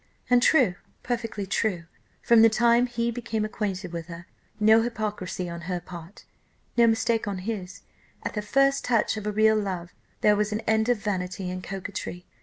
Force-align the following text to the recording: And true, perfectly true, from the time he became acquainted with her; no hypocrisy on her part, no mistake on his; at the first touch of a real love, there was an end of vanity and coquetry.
And 0.31 0.41
true, 0.41 0.73
perfectly 1.03 1.45
true, 1.45 1.83
from 2.23 2.41
the 2.41 2.49
time 2.49 2.87
he 2.87 3.11
became 3.11 3.45
acquainted 3.45 3.93
with 3.93 4.07
her; 4.07 4.25
no 4.59 4.81
hypocrisy 4.81 5.47
on 5.47 5.61
her 5.69 5.79
part, 5.79 6.25
no 6.75 6.87
mistake 6.87 7.27
on 7.27 7.37
his; 7.45 7.81
at 8.23 8.33
the 8.33 8.41
first 8.41 8.83
touch 8.83 9.15
of 9.15 9.27
a 9.27 9.31
real 9.31 9.55
love, 9.55 9.93
there 10.21 10.35
was 10.35 10.51
an 10.51 10.61
end 10.61 10.89
of 10.89 10.97
vanity 10.97 11.51
and 11.51 11.61
coquetry. 11.63 12.25